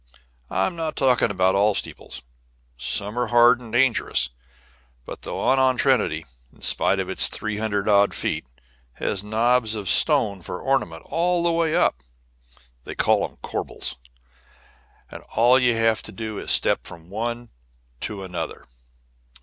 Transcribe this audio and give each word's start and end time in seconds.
I'm 0.49 0.75
not 0.75 0.95
talking 0.95 1.29
about 1.29 1.53
all 1.53 1.75
steeples 1.75 2.23
some 2.75 3.19
are 3.19 3.27
hard 3.27 3.59
and 3.59 3.71
dangerous; 3.71 4.31
but 5.05 5.21
the 5.21 5.35
one 5.35 5.59
on 5.59 5.77
Trinity, 5.77 6.25
in 6.51 6.63
spite 6.63 6.99
of 6.99 7.07
its 7.07 7.27
three 7.27 7.57
hundred 7.57 7.87
odd 7.87 8.15
feet, 8.15 8.47
has 8.93 9.23
knobs 9.23 9.75
of 9.75 9.87
stone 9.87 10.41
for 10.41 10.59
ornament 10.59 11.03
all 11.05 11.43
the 11.43 11.51
way 11.51 11.75
up 11.75 12.01
(they 12.83 12.95
call 12.95 13.27
them 13.27 13.37
corbels), 13.43 13.95
and 15.11 15.21
all 15.35 15.59
you 15.59 15.75
have 15.75 16.01
to 16.01 16.11
do 16.11 16.39
is 16.39 16.47
to 16.47 16.53
step 16.53 16.87
from 16.87 17.11
one 17.11 17.51
to 17.99 18.23
another." 18.23 18.67